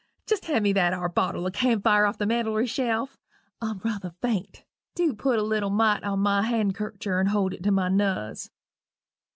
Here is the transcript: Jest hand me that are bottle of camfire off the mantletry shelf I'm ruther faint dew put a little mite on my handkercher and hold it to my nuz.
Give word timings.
Jest 0.25 0.45
hand 0.45 0.63
me 0.63 0.73
that 0.73 0.93
are 0.95 1.07
bottle 1.07 1.45
of 1.45 1.53
camfire 1.53 2.07
off 2.09 2.17
the 2.17 2.25
mantletry 2.25 2.65
shelf 2.67 3.19
I'm 3.61 3.77
ruther 3.83 4.09
faint 4.19 4.63
dew 4.95 5.13
put 5.13 5.37
a 5.37 5.43
little 5.43 5.69
mite 5.69 6.03
on 6.03 6.21
my 6.21 6.41
handkercher 6.41 7.19
and 7.19 7.29
hold 7.29 7.53
it 7.53 7.61
to 7.61 7.71
my 7.71 7.87
nuz. 7.87 8.49